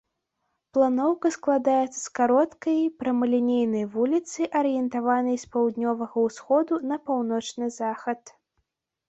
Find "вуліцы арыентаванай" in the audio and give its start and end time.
3.97-5.37